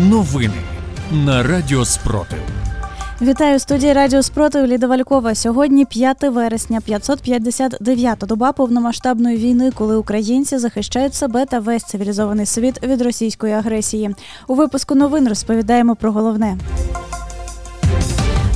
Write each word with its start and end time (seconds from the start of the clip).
Новини 0.00 0.54
на 1.12 1.42
Радіо 1.42 1.84
Спротив. 1.84 2.38
Вітаю 3.22 3.58
студії 3.58 3.92
Радіо 3.92 4.22
Спротив 4.22 4.66
Ліда 4.66 4.86
Валькова. 4.86 5.34
Сьогодні 5.34 5.84
5 5.84 6.22
вересня, 6.22 6.80
559-та 6.88 8.26
доба 8.26 8.52
повномасштабної 8.52 9.36
війни, 9.36 9.70
коли 9.74 9.96
українці 9.96 10.58
захищають 10.58 11.14
себе 11.14 11.46
та 11.46 11.58
весь 11.58 11.84
цивілізований 11.84 12.46
світ 12.46 12.82
від 12.82 13.02
російської 13.02 13.52
агресії. 13.52 14.14
У 14.46 14.54
випуску 14.54 14.94
новин 14.94 15.28
розповідаємо 15.28 15.96
про 15.96 16.12
головне. 16.12 16.56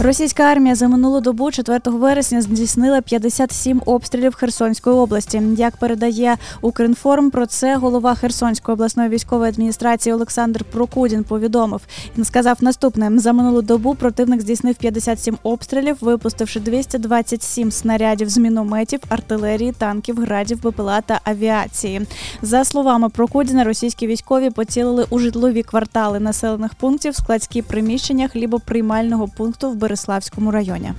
Російська 0.05 0.43
армія 0.43 0.75
за 0.75 0.89
минулу 0.89 1.21
добу 1.21 1.51
4 1.51 1.81
вересня 1.85 2.43
здійснила 2.43 3.01
57 3.01 3.83
обстрілів 3.87 4.35
Херсонської 4.35 4.97
області. 4.97 5.43
Як 5.57 5.77
передає 5.77 6.37
Укрінформ, 6.61 7.31
про 7.31 7.47
це 7.47 7.77
голова 7.77 8.15
Херсонської 8.15 8.75
обласної 8.75 9.09
військової 9.09 9.49
адміністрації 9.49 10.13
Олександр 10.13 10.65
Прокудін 10.65 11.25
повідомив. 11.25 11.81
Він 12.17 12.25
сказав 12.25 12.57
наступне: 12.61 13.11
за 13.19 13.33
минулу 13.33 13.63
добу 13.63 13.95
противник 13.95 14.41
здійснив 14.41 14.75
57 14.75 15.39
обстрілів, 15.43 15.97
випустивши 16.01 16.61
227 16.61 17.71
снарядів 17.71 18.29
з 18.29 18.39
мінометів, 18.39 19.01
артилерії, 19.09 19.73
танків, 19.73 20.21
градів, 20.21 20.59
БПЛА 20.63 21.01
та 21.01 21.21
авіації. 21.25 22.07
За 22.43 22.65
словами 22.65 23.09
Прокудіна, 23.09 23.65
російські 23.65 24.07
військові 24.07 24.51
поцілили 24.51 25.07
у 25.11 25.19
житлові 25.19 25.63
квартали 25.63 26.21
населених 26.21 26.75
пунктів, 26.75 27.15
складські 27.15 27.63
приміщення 27.63 28.29
хлібоприймального 28.29 29.29
пункту 29.29 29.71
в 29.71 29.75
Береславському 29.93 30.51
районі. 30.51 30.93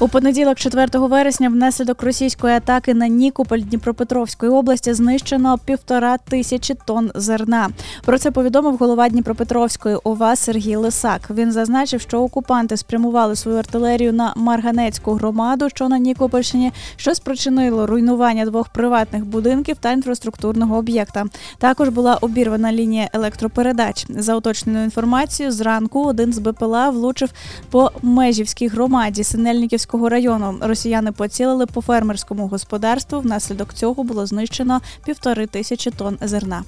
У 0.00 0.08
понеділок, 0.08 0.58
4 0.58 0.88
вересня, 0.94 1.48
внаслідок 1.48 2.02
російської 2.02 2.54
атаки 2.54 2.94
на 2.94 3.08
Нікополь 3.08 3.58
Дніпропетровської 3.58 4.52
області 4.52 4.92
знищено 4.92 5.58
півтора 5.64 6.18
тисячі 6.18 6.74
тонн 6.84 7.10
зерна. 7.14 7.68
Про 8.04 8.18
це 8.18 8.30
повідомив 8.30 8.76
голова 8.76 9.08
Дніпропетровської 9.08 9.96
ОВА 10.04 10.36
Сергій 10.36 10.76
Лисак. 10.76 11.30
Він 11.30 11.52
зазначив, 11.52 12.00
що 12.00 12.22
окупанти 12.22 12.76
спрямували 12.76 13.36
свою 13.36 13.58
артилерію 13.58 14.12
на 14.12 14.32
Марганецьку 14.36 15.12
громаду, 15.12 15.68
що 15.68 15.88
на 15.88 15.98
Нікопольщині, 15.98 16.72
що 16.96 17.14
спричинило 17.14 17.86
руйнування 17.86 18.44
двох 18.44 18.68
приватних 18.68 19.24
будинків 19.24 19.76
та 19.80 19.92
інфраструктурного 19.92 20.76
об'єкта. 20.76 21.24
Також 21.58 21.88
була 21.88 22.14
обірвана 22.14 22.72
лінія 22.72 23.08
електропередач. 23.12 24.06
За 24.08 24.36
уточненою 24.36 24.84
інформацією, 24.84 25.52
зранку 25.52 26.04
один 26.04 26.32
з 26.32 26.38
БПЛА 26.38 26.90
влучив 26.90 27.30
по 27.70 27.90
межівській 28.02 28.68
громаді 28.68 29.24
Синельниківського 29.24 29.87
Київського 29.88 30.08
району. 30.08 30.58
Росіяни 30.60 31.12
поцілили 31.12 31.66
по 31.66 31.80
фермерському 31.80 32.48
господарству. 32.48 33.20
Внаслідок 33.20 33.74
цього 33.74 34.04
було 34.04 34.26
знищено 34.26 34.80
півтори 35.04 35.46
тисячі 35.46 35.90
тонн 35.90 36.18
зерна. 36.20 36.64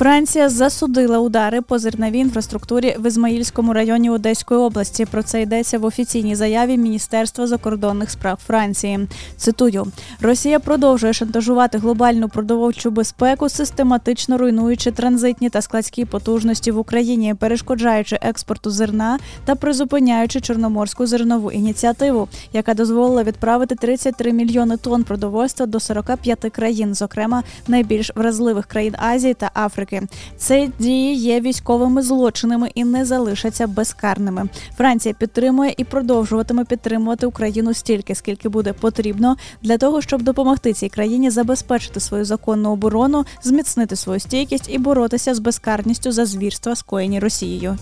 Франція 0.00 0.48
засудила 0.48 1.18
удари 1.18 1.62
по 1.62 1.78
зерновій 1.78 2.18
інфраструктурі 2.18 2.96
в 2.98 3.06
Ізмаїльському 3.06 3.72
районі 3.72 4.10
Одеської 4.10 4.60
області. 4.60 5.06
Про 5.10 5.22
це 5.22 5.42
йдеться 5.42 5.78
в 5.78 5.84
офіційній 5.84 6.34
заяві 6.34 6.78
Міністерства 6.78 7.46
закордонних 7.46 8.10
справ 8.10 8.38
Франції. 8.46 9.08
Цитую: 9.36 9.86
Росія 10.20 10.58
продовжує 10.58 11.12
шантажувати 11.12 11.78
глобальну 11.78 12.28
продовольчу 12.28 12.90
безпеку, 12.90 13.48
систематично 13.48 14.38
руйнуючи 14.38 14.90
транзитні 14.90 15.50
та 15.50 15.62
складські 15.62 16.04
потужності 16.04 16.70
в 16.70 16.78
Україні, 16.78 17.34
перешкоджаючи 17.34 18.18
експорту 18.22 18.70
зерна 18.70 19.18
та 19.44 19.54
призупиняючи 19.54 20.40
чорноморську 20.40 21.06
зернову 21.06 21.52
ініціативу, 21.52 22.28
яка 22.52 22.74
дозволила 22.74 23.22
відправити 23.22 23.74
33 23.74 24.32
мільйони 24.32 24.76
тонн 24.76 25.04
продовольства 25.04 25.66
до 25.66 25.80
45 25.80 26.38
країн, 26.52 26.94
зокрема 26.94 27.42
найбільш 27.68 28.10
вразливих 28.14 28.66
країн 28.66 28.94
Азії 28.98 29.34
та 29.34 29.50
Африки. 29.54 29.89
Африки. 29.90 30.06
Це 30.36 30.68
дії 30.78 31.16
є 31.16 31.40
військовими 31.40 32.02
злочинами 32.02 32.70
і 32.74 32.84
не 32.84 33.04
залишаться 33.04 33.66
безкарними. 33.66 34.48
Франція 34.76 35.14
підтримує 35.14 35.74
і 35.76 35.84
продовжуватиме 35.84 36.64
підтримувати 36.64 37.26
Україну 37.26 37.74
стільки, 37.74 38.14
скільки 38.14 38.48
буде 38.48 38.72
потрібно 38.72 39.36
для 39.62 39.78
того, 39.78 40.00
щоб 40.00 40.22
допомогти 40.22 40.72
цій 40.72 40.88
країні 40.88 41.30
забезпечити 41.30 42.00
свою 42.00 42.24
законну 42.24 42.72
оборону, 42.72 43.24
зміцнити 43.42 43.96
свою 43.96 44.20
стійкість 44.20 44.68
і 44.68 44.78
боротися 44.78 45.34
з 45.34 45.38
безкарністю 45.38 46.12
за 46.12 46.26
звірства, 46.26 46.76
скоєні 46.76 47.18
Росією. 47.18 47.78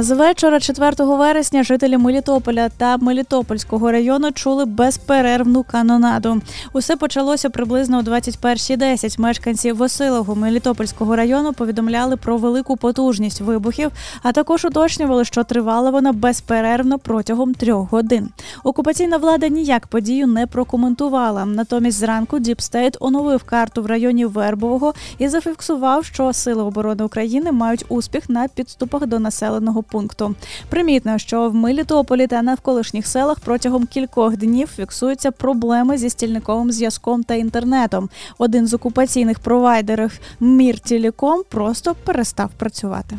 З 0.00 0.10
вечора 0.10 0.60
4 0.60 0.92
вересня 0.98 1.62
жителі 1.62 1.98
Мелітополя 1.98 2.68
та 2.68 2.96
Мелітопольського 2.96 3.92
району 3.92 4.32
чули 4.32 4.64
безперервну 4.64 5.62
канонаду. 5.62 6.40
Усе 6.72 6.96
почалося 6.96 7.50
приблизно 7.50 7.98
о 7.98 8.02
21.10. 8.02 9.20
Мешканці 9.20 9.72
Веселого 9.72 10.34
Мелітопольського 10.34 11.16
району 11.16 11.52
повідомляли 11.52 12.16
про 12.16 12.36
велику 12.36 12.76
потужність 12.76 13.40
вибухів, 13.40 13.90
а 14.22 14.32
також 14.32 14.64
уточнювали, 14.64 15.24
що 15.24 15.44
тривала 15.44 15.90
вона 15.90 16.12
безперервно 16.12 16.98
протягом 16.98 17.54
трьох 17.54 17.90
годин. 17.92 18.28
Окупаційна 18.64 19.16
влада 19.16 19.48
ніяк 19.48 19.86
подію 19.86 20.26
не 20.26 20.46
прокоментувала. 20.46 21.44
Натомість 21.44 21.98
зранку 21.98 22.38
DeepState 22.38 22.96
оновив 23.00 23.42
карту 23.44 23.82
в 23.82 23.86
районі 23.86 24.26
Вербового 24.26 24.94
і 25.18 25.28
зафіксував, 25.28 26.04
що 26.04 26.32
сили 26.32 26.62
оборони 26.62 27.04
України 27.04 27.52
мають 27.52 27.84
успіх 27.88 28.28
на 28.28 28.48
підступах 28.48 29.06
до 29.06 29.18
населеного 29.18 29.82
пункту. 29.90 30.34
Примітно, 30.68 31.18
що 31.18 31.50
в 31.50 31.54
Мелітополі 31.54 32.26
та 32.26 32.42
навколишніх 32.42 33.06
селах 33.06 33.40
протягом 33.40 33.86
кількох 33.86 34.36
днів 34.36 34.68
фіксуються 34.68 35.30
проблеми 35.30 35.98
зі 35.98 36.10
стільниковим 36.10 36.72
зв'язком 36.72 37.22
та 37.22 37.34
інтернетом. 37.34 38.08
Один 38.38 38.66
з 38.66 38.74
окупаційних 38.74 39.38
провайдерів 39.38 40.20
Міртіліком 40.40 41.42
просто 41.48 41.94
перестав 42.04 42.50
працювати. 42.58 43.18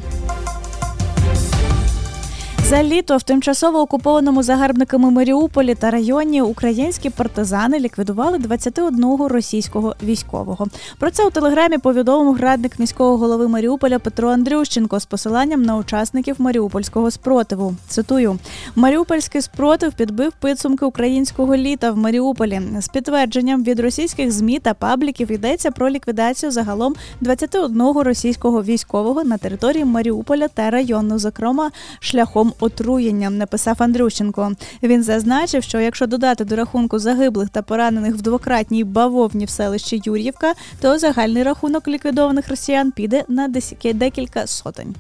За 2.70 2.84
літо 2.84 3.18
в 3.18 3.24
тимчасово 3.24 3.80
окупованому 3.80 4.44
загарбниками 4.44 5.12
Маріуполі 5.12 5.76
та 5.76 5.92
районі 5.92 6.42
українські 6.42 7.10
партизани 7.10 7.80
ліквідували 7.80 8.38
21 8.38 9.16
російського 9.16 9.96
військового. 10.04 10.68
Про 11.00 11.12
це 11.12 11.28
у 11.28 11.30
телеграмі 11.30 11.78
повідомив 11.78 12.34
градник 12.34 12.80
міського 12.80 13.18
голови 13.18 13.48
Маріуполя 13.48 14.00
Петро 14.00 14.30
Андрющенко 14.30 15.00
з 15.00 15.06
посиланням 15.06 15.62
на 15.62 15.76
учасників 15.76 16.36
Маріупольського 16.40 17.12
спротиву. 17.12 17.76
Цитую: 17.88 18.40
Маріупольський 18.76 19.42
спротив 19.42 19.94
підбив 19.94 20.32
підсумки 20.42 20.86
українського 20.86 21.56
літа 21.56 21.92
в 21.92 21.98
Маріуполі. 21.98 22.62
З 22.80 22.88
підтвердженням 22.88 23.64
від 23.64 23.80
російських 23.80 24.32
змі 24.32 24.60
та 24.60 24.74
пабліків 24.74 25.32
йдеться 25.32 25.72
про 25.72 25.90
ліквідацію 25.90 26.52
загалом 26.52 26.96
21 27.22 27.82
російського 27.92 28.64
військового 28.64 29.24
на 29.24 29.38
території 29.38 29.86
Маріуполя 29.86 30.48
та 30.48 30.70
району, 30.70 31.20
зокрема 31.20 31.72
шляхом 32.00 32.54
отруєнням, 32.60 33.38
написав 33.38 33.76
Андрющенко. 33.80 34.52
Він 34.84 35.04
зазначив, 35.04 35.64
що 35.64 35.80
якщо 35.80 36.08
додати 36.08 36.46
до 36.46 36.56
рахунку 36.56 37.00
загиблих 37.00 37.50
та 37.50 37.62
поранених 37.62 38.16
в 38.16 38.22
двократній 38.22 38.84
бавовні 38.84 39.46
в 39.46 39.50
селищі 39.50 40.02
Юр'ївка, 40.06 40.54
то 40.82 41.00
загальний 41.00 41.44
рахунок 41.44 41.88
ліквідованих 41.88 42.50
росіян 42.50 42.92
піде 42.92 43.24
на 43.28 43.48
декілька 43.94 44.48
сотень. 44.48 44.96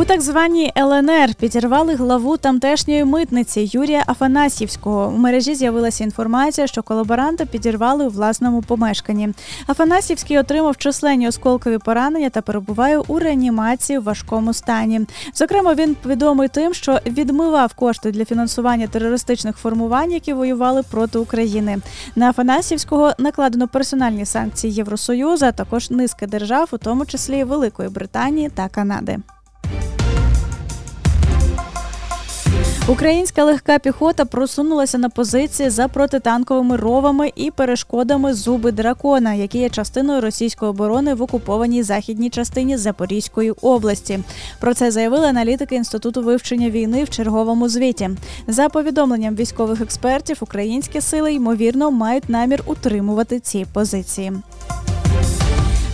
У 0.00 0.04
так 0.04 0.20
званій 0.20 0.72
ЛНР 0.78 1.34
підірвали 1.34 1.94
главу 1.94 2.36
тамтешньої 2.36 3.04
митниці 3.04 3.68
Юрія 3.72 4.04
Афанасьєвського. 4.06 5.08
У 5.08 5.18
мережі 5.18 5.54
з'явилася 5.54 6.04
інформація, 6.04 6.66
що 6.66 6.82
колаборанта 6.82 7.46
підірвали 7.46 8.06
у 8.06 8.08
власному 8.08 8.62
помешканні. 8.62 9.28
Афанасьєвський 9.66 10.38
отримав 10.38 10.76
численні 10.76 11.28
осколкові 11.28 11.78
поранення 11.78 12.30
та 12.30 12.42
перебуває 12.42 12.98
у 12.98 13.18
реанімації 13.18 13.98
в 13.98 14.02
важкому 14.02 14.52
стані. 14.52 15.00
Зокрема, 15.34 15.74
він 15.74 15.96
відомий 16.06 16.48
тим, 16.48 16.74
що 16.74 16.98
відмивав 17.06 17.74
кошти 17.74 18.10
для 18.10 18.24
фінансування 18.24 18.86
терористичних 18.86 19.56
формувань, 19.56 20.12
які 20.12 20.32
воювали 20.32 20.82
проти 20.82 21.18
України. 21.18 21.78
На 22.16 22.30
Афанасьєвського 22.30 23.12
накладено 23.18 23.68
персональні 23.68 24.26
санкції 24.26 24.72
Євросоюзу, 24.72 25.46
а 25.46 25.52
також 25.52 25.90
низки 25.90 26.26
держав, 26.26 26.68
у 26.72 26.78
тому 26.78 27.06
числі 27.06 27.44
Великої 27.44 27.88
Британії 27.88 28.50
та 28.54 28.68
Канади. 28.68 29.18
Українська 32.90 33.44
легка 33.44 33.78
піхота 33.78 34.24
просунулася 34.24 34.98
на 34.98 35.08
позиції 35.08 35.70
за 35.70 35.88
протитанковими 35.88 36.76
ровами 36.76 37.32
і 37.36 37.50
перешкодами 37.50 38.34
зуби 38.34 38.72
дракона, 38.72 39.34
які 39.34 39.58
є 39.58 39.68
частиною 39.68 40.20
російської 40.20 40.70
оборони 40.70 41.14
в 41.14 41.22
окупованій 41.22 41.82
західній 41.82 42.30
частині 42.30 42.76
Запорізької 42.76 43.50
області. 43.50 44.20
Про 44.60 44.74
це 44.74 44.90
заявили 44.90 45.26
аналітики 45.26 45.74
інституту 45.74 46.22
вивчення 46.22 46.70
війни 46.70 47.04
в 47.04 47.10
черговому 47.10 47.68
звіті. 47.68 48.10
За 48.46 48.68
повідомленням 48.68 49.34
військових 49.34 49.80
експертів, 49.80 50.36
українські 50.40 51.00
сили 51.00 51.32
ймовірно 51.32 51.90
мають 51.90 52.28
намір 52.28 52.62
утримувати 52.66 53.40
ці 53.40 53.66
позиції. 53.72 54.32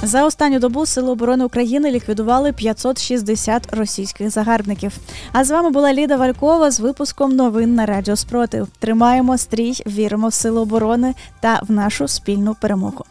За 0.07 0.25
останню 0.25 0.59
добу 0.59 0.87
Сили 0.87 1.11
оборони 1.11 1.45
України 1.45 1.91
ліквідували 1.91 2.53
560 2.53 3.75
російських 3.75 4.31
загарбників. 4.31 4.93
А 5.33 5.45
з 5.45 5.51
вами 5.51 5.71
була 5.71 5.93
Ліда 5.93 6.17
Валькова 6.17 6.71
з 6.71 6.81
випуском 6.81 7.37
новин 7.37 7.75
на 7.75 7.87
Радіо 7.87 8.17
Спротив. 8.17 8.69
Тримаємо 8.79 9.39
стрій, 9.39 9.73
віримо 9.87 10.29
в 10.29 10.33
сили 10.33 10.61
оборони 10.61 11.15
та 11.41 11.61
в 11.69 11.71
нашу 11.73 12.09
спільну 12.09 12.55
перемогу. 12.61 13.05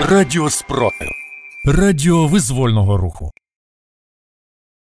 Радіо 0.00 0.50
Спротив. 0.50 1.08
Радіо 1.64 2.26
визвольного 2.26 2.96
руху. 2.96 3.30